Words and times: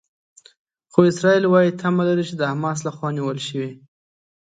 خو 0.91 0.99
اسرائیل 1.11 1.43
وايي 1.47 1.71
تمه 1.81 2.03
لري 2.09 2.23
چې 2.29 2.35
د 2.37 2.41
حماس 2.51 2.79
لخوا 2.87 3.07
نیول 3.17 3.39
شوي. 3.47 3.71